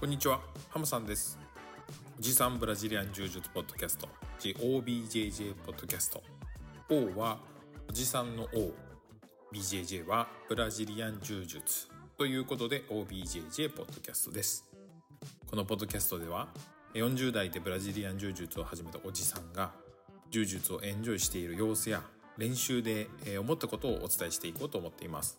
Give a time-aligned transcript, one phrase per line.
[0.00, 1.38] こんにちは、ハムさんです。
[2.18, 4.08] おじさんブラジリアン柔術ポッドキャスト、
[4.40, 6.22] GOBJJ ポッドキャスト。
[6.90, 7.38] O は
[7.88, 8.72] おじさんの O、
[9.54, 14.68] BJJ はブラジリアン柔術ということで OBJJ ポッドキャストです。
[15.48, 16.48] このポッドキャストでは
[16.94, 19.72] 40代でブラジリアン柔術を始めたおじさんが
[20.28, 22.02] 柔術をエンジョイしている様子や
[22.36, 23.08] 練習で
[23.38, 25.38] 思ったことをお伝えしていこうと思っています。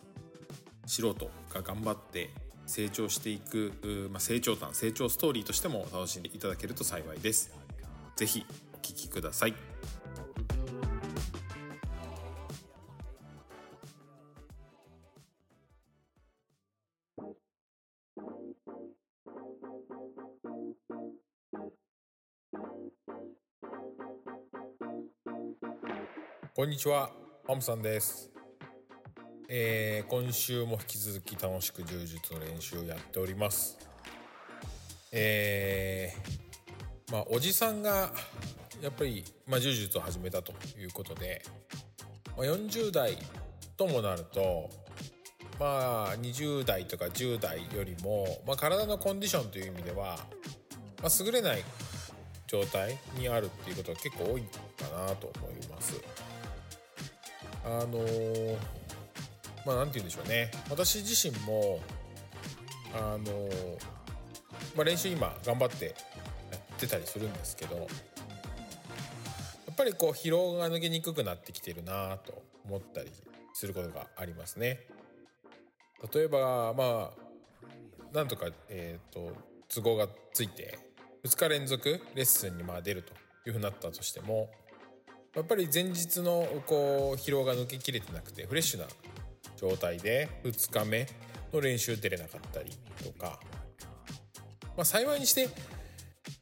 [0.87, 2.29] 素人が頑張って
[2.67, 7.51] 成長していく、まあ、成長譚成長ストーリーとしても楽しんでいただけると幸いです。
[8.15, 9.53] ぜひお聞きください。
[26.55, 27.11] こんにちは
[27.45, 28.34] ハムさんです。
[29.47, 33.77] えー今週も引き続き楽しく柔術の練習をやっております
[35.11, 38.11] えーまあおじさんが
[38.81, 41.43] やっぱり、まあ、柔術を始めたということで、
[42.35, 43.17] まあ、40代
[43.77, 44.69] ともなると
[45.59, 50.17] まあ20代とか10代よりも、まあ、体のコンディションという意味では、
[51.01, 51.63] まあ、優れない
[52.47, 54.49] 状態にあるっていうことが結構多いか
[55.07, 56.01] なと思います。
[57.63, 58.84] あのー
[59.65, 60.51] まあ、なんて言うんでしょうね。
[60.69, 61.79] 私自身も、
[62.93, 63.49] あの、
[64.75, 65.91] まあ、練習今頑張ってや
[66.57, 67.81] ってたりするんですけど、や
[69.71, 73.11] っぱりこう疲労が抜けにくくなってきてるなと思ったり
[73.53, 74.81] することがありますね。
[76.13, 79.31] 例えば、まあ、なんとか、えっ、と、
[79.73, 80.77] 都合がついて、
[81.25, 83.13] 2日連続レッスンにまあ出ると
[83.47, 84.49] いうふうになったとしても、
[85.35, 88.85] やっぱり前日のこう疲労が抜けきれてなくてフレッシュな
[89.57, 91.07] 状態で2日目
[91.53, 92.71] の練習出れなかったり
[93.03, 93.39] とか、
[94.75, 95.49] まあ、幸いにして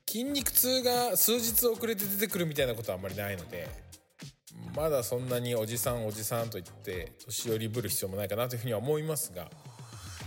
[0.07, 3.67] 筋肉痛が数日遅れて出てくるみたいなことはあんまりないので
[4.75, 9.49] まだそんなにおじさんおじさんと言って年寄りぶる必要もないかなというふうには思いますが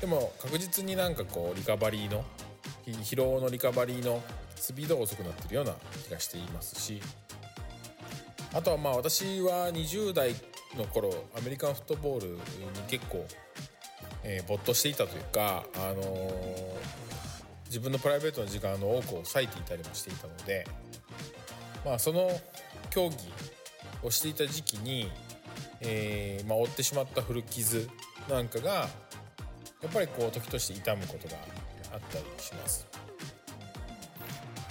[0.00, 2.24] でも確実になんかこうリカバリーの
[2.86, 4.22] 疲労のリカバリーの
[4.54, 7.00] スピードが遅くなってるような気がしていますし
[8.52, 10.34] あとはまあ私は20代
[10.76, 12.38] の頃アメリカンフットボールに
[12.88, 13.26] 結構、
[14.22, 17.06] えー没頭していたというか、あのー
[17.66, 20.66] 自分のプライベートの時間の多くを割いていたりもしていたので、
[21.84, 22.30] まあ、その
[22.90, 23.16] 競技
[24.02, 25.10] をしていた時期に、
[25.80, 27.88] えーまあ、負ってしまった古傷
[28.30, 28.88] なんかが
[29.82, 31.36] やっぱりこう時として痛むことが
[31.92, 32.86] あったりします。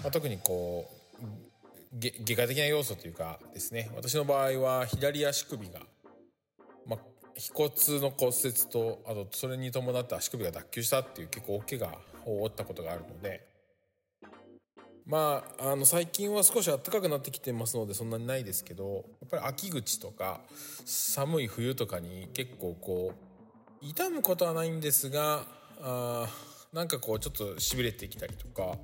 [0.02, 5.82] まあ、特にこう外科的な要素というかですね私の場合は左足首が、
[7.38, 13.46] 腓骨の骨折とあとそれに伴って足首が脱臼したっていう結構大怪我を負ったことがあるので
[15.06, 20.40] まああの最近は少し暖かくなってきてますのでそんなにないですけどやっぱり秋口とか
[20.86, 25.46] 寒い冬とかに結構こう痛むことはないんですが
[25.82, 28.78] あーなんかこうちょっとしびれてきたりとか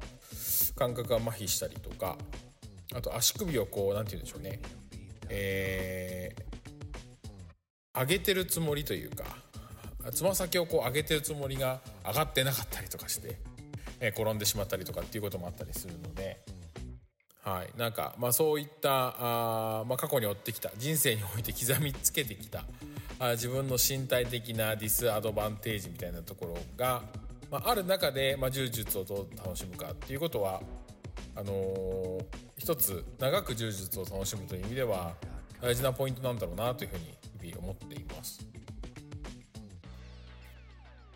[0.75, 2.17] 感覚が麻痺したりとか
[2.94, 4.59] あと足首をこうなんて言うんでしょうね
[5.29, 6.50] えー
[7.94, 9.25] 上げてるつもりというか
[10.12, 13.38] つま先をこう上げてるつもりが上がってなかったりとかして、
[14.00, 16.41] えー転んでしまったりとかっていうこともあったりするので。
[17.44, 22.66] はい、なんか、まあ、そういったあ、まあ、過去に追ってきた人生において刻みつけてきた
[23.18, 27.02] あ自分の身体的なディスアドバンテージみたいなところが、
[27.50, 30.62] まあ、ある中で、まあ、柔術をどう楽しむかっていうことは
[31.35, 32.23] あのー
[32.62, 35.16] 一つ長く柔術を楽しむという意味では
[35.59, 38.46] 大事なポイントなんだろうなというふうに日思っています。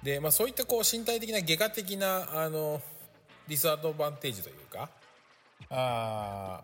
[0.04, 2.82] で、まあ、そういったこう身体的な外科的なあの
[3.48, 4.90] ディスアドバンテージというか
[5.70, 6.62] あ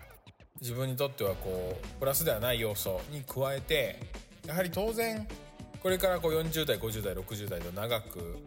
[0.59, 3.99] 自分にとってはこうプラスではない要素に加えて
[4.45, 5.27] やはり当然
[5.81, 8.37] これからこう40代50代60代と長く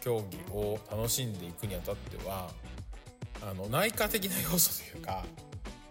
[0.00, 2.50] 競技を楽しんでいくにあたっては
[3.42, 5.24] あの内科的な要素というか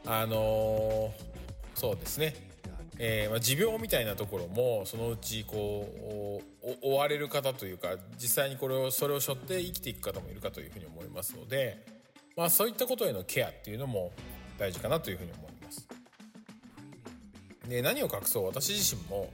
[0.05, 1.33] あのー
[1.75, 2.33] そうですね、
[2.99, 11.85] えーまあ、持病みたいなところもそのうちこうお追われる方というか実際にこれをそれを背負って生きていく方もいるかというふうに思いますので、
[12.37, 14.11] まあ、そういったことへのケアっていうのも
[14.57, 15.87] 大事かなというふうに思います。
[17.67, 19.29] で何を隠そう私自身も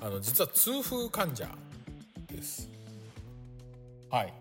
[0.00, 1.48] あの実は痛風患者
[2.26, 2.68] です。
[4.10, 4.32] はい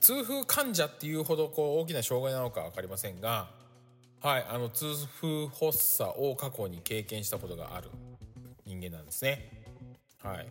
[0.00, 3.50] 痛風患者っていうほどこう大きな障害なのか分かりませんが、
[4.24, 4.86] はい、あの痛
[5.20, 7.90] 風発作を過去に経験したことがある
[8.64, 9.50] 人間なんですね。
[10.22, 10.48] はい、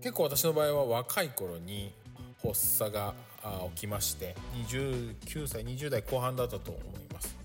[0.00, 1.94] 結構私の場合は若い頃に
[2.42, 3.14] 発作が
[3.76, 4.34] 起きまして
[4.68, 7.36] 29歳20代後半だったと思います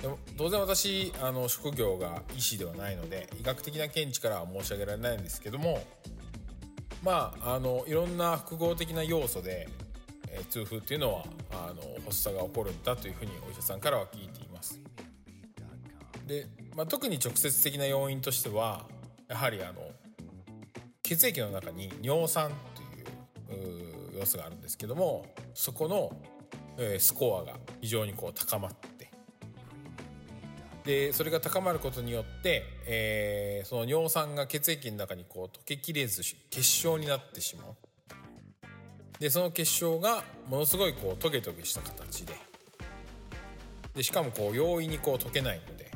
[0.00, 5.82] でも当然私あの職業が医師ではないので医学的な見地からは申し上げられないんですけども
[7.02, 9.68] まああのいろんな複合的な要素で、
[10.38, 14.80] え、痛風っていうのはあの発作が起こるんだというふうにお医者さんからは聞いています。
[16.26, 18.84] で、まあ、特に直接的な要因としては
[19.28, 19.80] やはりあの
[21.02, 26.10] 血液の中に尿酸という要素があるんですけどもそこの、
[26.78, 28.96] えー、スコアが非常にこう高まって
[30.86, 37.74] でそれが高まることによって、えー、その尿酸が血液の中にこう溶けきれず結晶になってしまう。
[39.18, 42.34] でその結晶がものすごいこうトゲトゲした形で。
[43.94, 45.90] でしかもこう容易にこう溶けないので。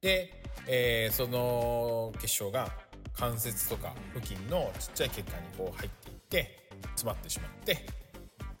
[0.00, 2.70] で、えー、その結晶が
[3.12, 7.86] 関節とか付近のちっちゃい血管にこう入っていって詰まってしまって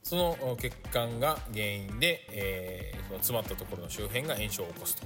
[0.02, 4.96] その血管が原因で、えー、その詰まったところの周辺が炎症を起こす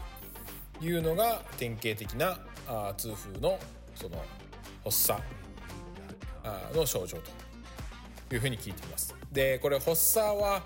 [0.80, 2.36] というのが典型的な
[2.66, 3.60] あ痛風の
[3.94, 4.20] その
[4.82, 5.22] 発作
[6.74, 7.43] の症状と。
[8.32, 9.14] いうふうに聞いています。
[9.32, 10.62] でこれ発作は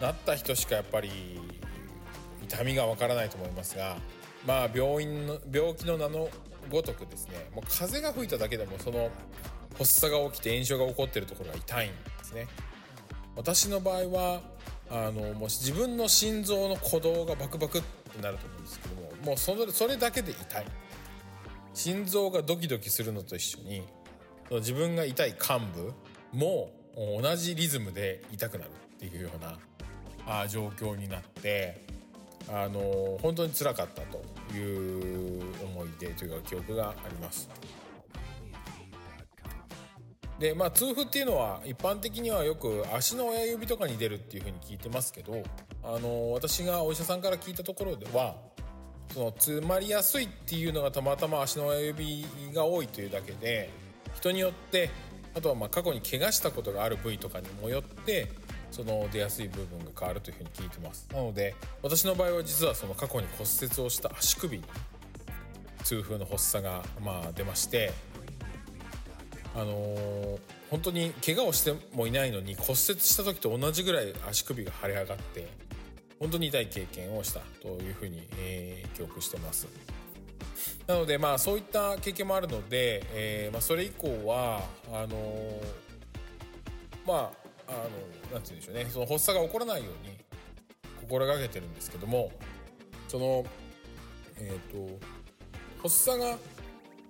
[0.00, 1.10] なった人しかやっぱり
[2.42, 3.96] 痛みがわからないと思いますが
[4.46, 6.28] まあ病院の病気の名の
[6.70, 9.10] ごとくですねもう風が吹いただけでもその
[9.78, 12.46] 発作が起きて炎症が起こっているところが痛いんですね。
[13.36, 14.40] 私の場合は
[14.90, 20.66] あのもう自分の心臓の鼓動がバクバクってなると思うんですけどももうそれそれだけで痛い。
[21.72, 23.82] 心臓がドキドキするのと一緒に
[24.50, 25.92] 自分が痛い幹部
[26.34, 29.58] も同じリズムで痛くなるっていうような
[30.26, 31.82] あ状況になって
[32.48, 34.22] あの本当につらかったと
[34.56, 37.48] いう思い出というか記憶があります。
[40.38, 45.42] でまあ痛風っていうのは一般的にはよく足の親指とかに出るっていうふうに聞いてますけど
[45.84, 48.34] あの私がお医者さんから聞いたところでは
[49.12, 53.70] その詰まりやすいっていうのがたまたま足の親指が多いというだけで
[54.16, 54.90] 人によって
[55.34, 58.28] あとはまあ過去に怪我したことがある部位とかにもよって
[58.70, 61.08] その出やすい部分が変わるというふうに聞いてます。
[61.12, 64.64] なので私の場合は実はその過去に骨折をした足首に
[65.84, 67.92] 痛風の発作がまあ出まして
[69.54, 70.38] あのー、
[70.70, 75.46] 本当に怪我をしてもいないのに骨折した時と同じぐらい足首が腫れ上がって
[76.18, 79.68] 本当に痛い経験をしたというふうに、えー、記憶してます。
[80.86, 84.62] なのでまあそういった経験もあるので、えーまあ、それ以降は
[84.92, 85.60] あのー、
[87.06, 88.86] まああのなんて言うんでしょうね。
[88.90, 90.16] その発作が起こらないように
[91.00, 92.30] 心がけてるんですけども
[93.08, 93.44] その
[94.38, 94.98] えっ、ー、と
[95.82, 96.36] 発作が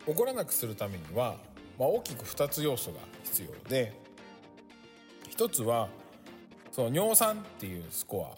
[0.06, 1.36] 起こらなくするためには
[1.78, 3.92] まあ、大きく2つ要素が必要で
[5.36, 5.88] 1つは
[6.70, 8.36] その尿酸っていうスコ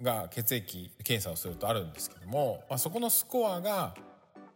[0.00, 3.94] アが血液検査をするとあるんですけども、まあ、そこのスコアが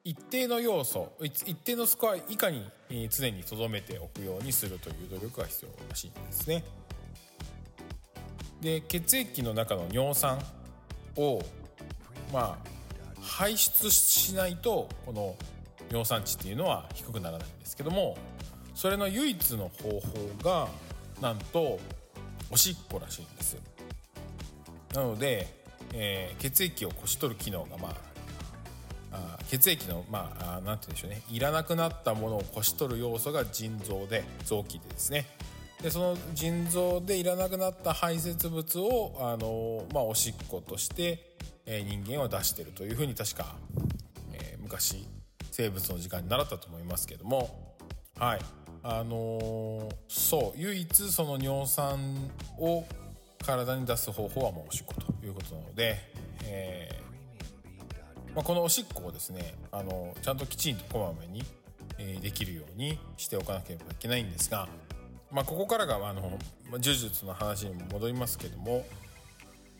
[0.06, 2.62] 一定の要素一定のスコア以下に
[3.08, 6.62] 常に留めておくようにするという努力が必要らしいんですね。
[8.60, 10.38] で血液の中の尿酸
[11.16, 11.40] を
[12.32, 12.68] まあ
[13.20, 15.37] 排出しないとこの
[15.88, 18.18] 尿酸値っていうのは低くならないんですけども
[18.75, 20.00] それの唯一の方法
[20.42, 20.68] が
[21.23, 21.78] なんと
[22.50, 23.56] おしっこらしいんです
[24.94, 25.46] なので、
[25.94, 28.13] えー、血液をこし取る機能がまあ
[29.14, 31.23] あ血液のまあ何て言うんでしょうね。
[31.30, 35.26] いらなくなったものをこし取る要素が腎臓で臓器でですね。
[35.83, 43.54] でその腎臓でいらなくなった排泄物をあの、まあ、おしっことして、え、人間は出してるというふうに確か、
[44.33, 45.06] えー、昔
[45.50, 47.76] 生物の時間に習ったと思いますけども。
[48.18, 48.40] はい。
[48.83, 50.59] あのー、そう。
[50.59, 52.85] 唯一その尿酸を
[53.44, 55.99] 体に出す方法はもうおしっこということなので、
[56.44, 57.03] えー
[58.35, 61.45] まあ、このおしっこをですね、あの、ちゃんときちんとこまめに、
[61.99, 64.69] えー、できるようにしておかなければいけないんですが、
[65.31, 66.38] まあ、ここからがあの
[66.71, 68.81] 呪術の話に戻りますけどもや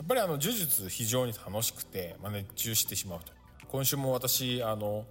[0.03, 3.33] っぱりあの呪術非常に楽しくて、まあ、熱中してしまうと。
[3.69, 5.05] 今週も私あの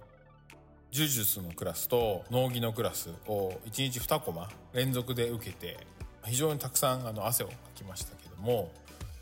[0.92, 5.78] 呪術のクラスと農技のクラスを1日2コマ連続で受けて
[6.24, 8.70] 非常にたくさんあの汗をかきましたけども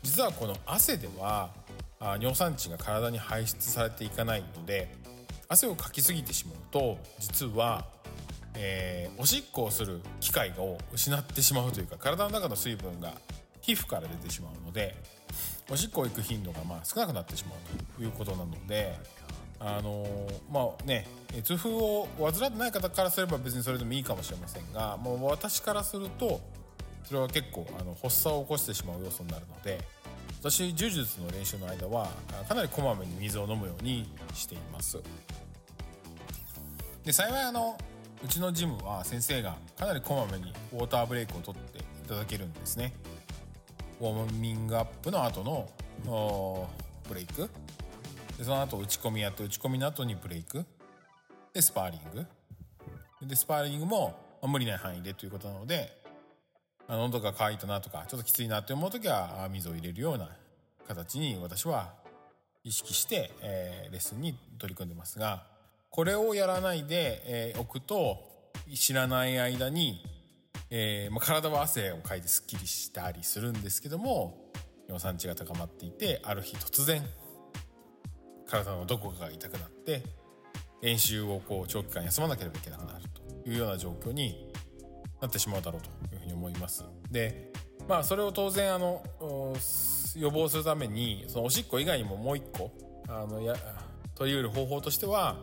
[0.03, 1.51] 実はこの汗では
[2.03, 4.93] あ尿酸値が体に排出されていかないので
[5.47, 7.85] 汗をかきすぎてしまうと実は、
[8.55, 13.13] えー、おしっこをする機会を失ってしまうというか体の中の水分が
[13.61, 14.95] 皮膚から出てしまうので
[15.71, 18.97] おしっこを行く頻度がまあ少なくなってしまうということなので
[19.59, 20.05] あの
[20.51, 21.07] まあね
[21.43, 26.41] 痛風を患ってない方からすれば別にそれでもいいかもしれませんがもう私からすると
[27.05, 29.79] それは結構あの発作を起こしてしまう要素になるので
[30.43, 32.09] 私柔術の練習の間は
[32.49, 35.01] かなりこまめに水を飲むようにしています。
[37.05, 37.77] で幸いあの
[38.21, 42.93] うちのジムは先生がかなりこまめにウォーターブレイクを取っていただけるんですね。
[44.01, 45.69] ウォーミングアップの後
[46.05, 46.69] の
[47.07, 47.49] ブレイク。
[48.37, 50.65] でその後打ち込みやって打ち込みの後にブレイク。
[51.53, 52.25] でスパーリング。
[53.25, 56.02] でスパーリングも、無理ない範囲でということなので
[56.87, 60.29] 喉が渇いたなとかちょっときついなって思う時は水を入れるような
[60.87, 61.93] 形に私は
[62.63, 65.43] 意識して、えー、レッスンに取り組んでますが
[65.89, 68.17] これをやらないで、えー、おくと
[68.73, 70.01] 知らない間に、
[70.69, 74.51] えーまあ、体は汗をかいてすっきりしたりするんですけども
[74.87, 77.03] 尿酸値が高まっていてある日突然
[78.47, 80.03] 体のどこかが痛くなって
[80.81, 83.05] 練習をこう長期間休まなければいけなくなる
[83.43, 84.51] というような状況に
[85.21, 86.02] なってしまうだろうと。
[86.43, 86.83] 思います。
[87.09, 87.51] で
[87.87, 89.01] まあそれを当然あの
[90.15, 92.71] 予防するためにそのおしっこ以外にももう一個
[93.07, 93.55] あのや
[94.15, 95.37] 取りうる方法としては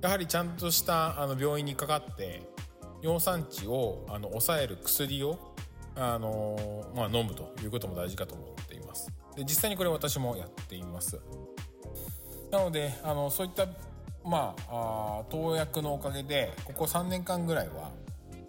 [0.00, 2.42] やはりちゃんとしたあの病院にかかって
[3.02, 5.38] 尿酸値をあの抑える薬を
[5.96, 11.20] あの、まあ、飲むということも大事かと思っていますで実際にこれ私もやっています
[12.50, 13.66] なのであのそういった
[14.24, 17.92] まあ投薬のおかげでここ3年間ぐらいは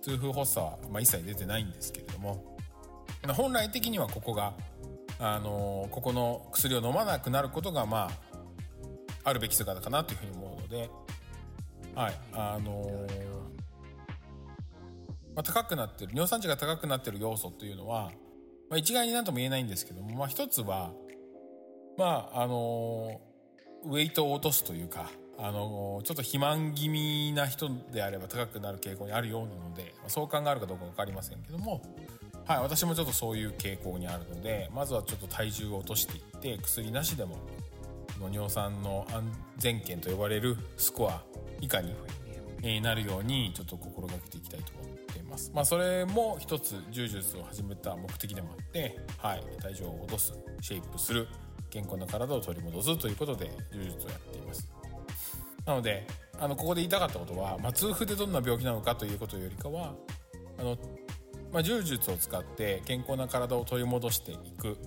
[0.08, 2.58] 痛風発作は、まあ、一切出てないんですけれども
[3.34, 4.54] 本来的にはここが
[5.20, 8.38] あのここの薬を飲まなくなることがまあ
[9.26, 10.90] あるべき姿かなというふうに思うので
[11.94, 12.90] はいあの、
[15.36, 18.12] まあ、高くなってる尿酸値が高くなってる要素というのは、
[18.70, 20.92] まあ、一概になんとも言えないんですけども、まあ、一つは
[21.98, 23.20] まああの、
[23.84, 31.82] ウェイトを落とすというかあの、ちょっと肥満気味な人であれば高くなる傾向にあるようなので、まあ、そう考えるかどうか分かりませんけども
[32.48, 37.38] はい私もちょっとそういう傾向にあるのでまずはちょっと体重を落としていって薬なしでも
[38.32, 39.24] 尿酸の安
[39.58, 41.22] 全圏と呼ばれるスコア
[41.60, 41.94] 以下に
[42.82, 45.52] なるようにちょっと心がけていきたいと思っています。
[45.54, 51.28] まあそれも一つ柔術を始めた目的でもあって、はい、体重を落とす、シェイプする、
[51.70, 54.68] 健康な体を取り戻すということで柔術をやっています。
[55.68, 56.08] なので、
[56.40, 59.96] あのここで言いたかったことは、まあ、痛風でどんな病気なのかということよりかは、
[60.58, 60.78] あの
[61.52, 64.78] まあ、柔術を使って健康な体を取り戻していく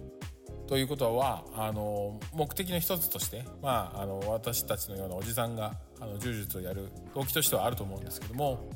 [0.67, 8.71] ということはあの目的の一つとして、まあ、あの私たちのようなおじさんがあの柔術をやる動機としてはあると思うんですけども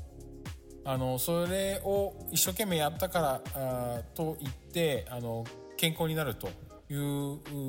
[0.84, 5.44] あのそれを一生懸命やったからあといってあの
[5.76, 6.48] 健康になると
[6.90, 6.94] い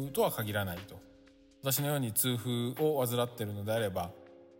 [0.07, 1.05] うとは限らないと。
[1.65, 4.11] 私のように痛風を患っているのであれば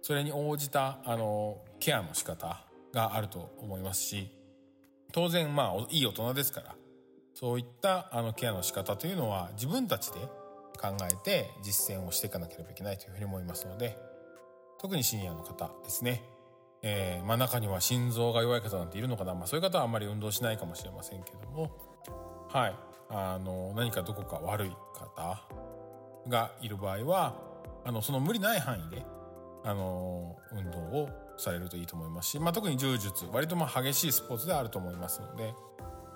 [0.06, 4.30] それに応じたあのケアの仕方があると思いますし
[5.12, 6.76] 当然まあいい大人ですから
[7.34, 10.20] そういったあのケアの仕方というのは自分たちで
[10.80, 13.98] 考えて実践をしていかなければいけないというふうに思いますので
[14.80, 16.22] 特にシニアの方ですね、
[16.84, 21.72] えー、まあ、中には心臓が弱い方なんているのかな、まあ、そういう方はあんまり運動しないかもしれませんけども
[22.50, 22.76] はい。
[23.10, 25.42] あの何かどこか悪い方
[26.28, 27.42] がいる場合は
[27.84, 29.04] あのその無理ない範囲で
[29.66, 35.54] あの運動をされるといいと思いますし、まあ、特に柔術割とまあ激しいスポーツであると思いますので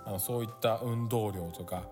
[0.06, 1.84] あのそういった運動量とか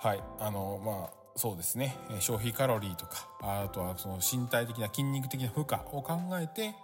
[0.00, 6.74] はいあのまあそうですね消費カロリーとかあとはその身体的な筋肉的な負荷を考えて、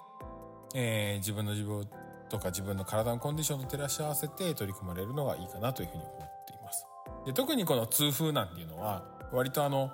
[0.74, 1.88] えー、自分の自分
[2.28, 6.86] とか自分の体のコンディションと照らし合わせて取り組まれるのがいいかなというふうに思っています。
[7.26, 9.90] で特にこの痛風なんていうのは割とあの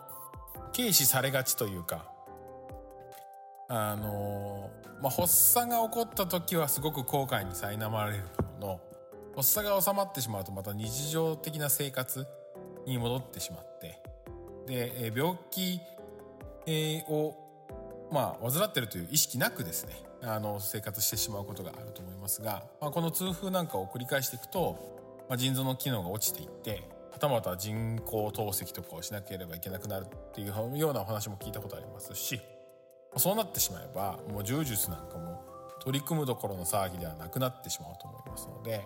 [0.75, 2.14] 軽視されがちというか
[3.77, 4.71] あの
[5.03, 8.19] まあ、発作が起こった時はすごく後悔に苛まれる
[8.61, 8.81] ものの
[9.35, 12.25] 発作が収まってしまうとまた日常的な生活
[12.87, 14.01] に戻ってしまって
[14.69, 15.81] で病気
[17.09, 17.35] を
[18.13, 32.41] まあ患ってるという意識なくですねあの生活してしまうことがあると思いますが、まあ、この痛風なんかを繰り返していくと、まあ、腎臓の機能が落ちていってはたまた人工透析とかをしなければいけなくなるっていうようなお話も聞いたことありますし
[33.17, 35.43] そうなってしまえばもう柔術なんかも
[35.81, 38.85] 取り組むどころの騒ぎではなくなってしまうと思いますので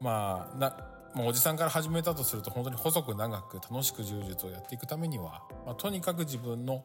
[0.00, 0.76] まあな
[1.14, 6.84] ま、おじさんから始めたとすると本当に細く長く楽しく柔術をやっていくためには、まあ、とにかく自分の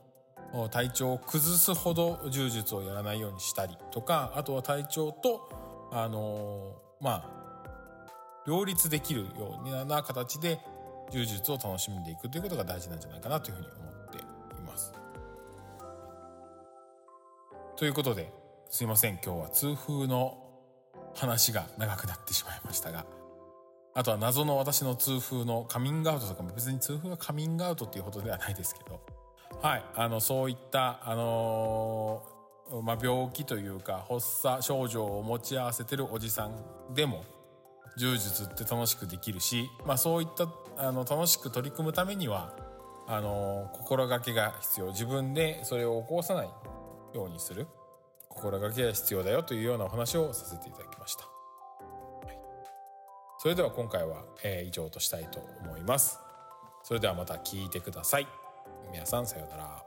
[0.71, 7.37] 体調を崩すほど柔術をやらないようにしたりとかあとは体調とあのー、まあ
[8.47, 10.59] 両立できるような形で
[11.11, 13.86] 柔術を楽しんでいくということが大事なんじゃないかなというふうに思います。
[17.77, 18.33] ということで
[18.71, 20.35] すいません今日は痛風の
[21.13, 23.05] 話が長くなってしまいましたが
[23.93, 28.99] あとは謎の私の痛風のカミングアウトとかも別に痛風がカミングアウトっていうほどではないですけど
[29.61, 37.25] はいあのそういったあのー、まあ、病気というか発作症状を持ち合わせてるおじさんでも
[37.99, 42.55] 柔術って楽しくできるし、まあ、そういったあの楽しく取り組むためには
[43.07, 44.87] あの心がけが必要。
[44.87, 46.49] 自分でそれを起こさない。
[47.13, 47.67] ようにする。
[48.37, 52.37] 心がけが必要だよというようなお話をさせていただきました、はい、
[53.39, 56.19] それでは今回は、えー、以上としたいと思います。
[56.83, 58.27] それではまた聞いてください。
[58.91, 59.86] 皆さんさようなら。